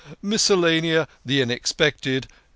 Miscellanea, 0.23 1.07
the 1.23 1.43
unexpected 1.43 2.25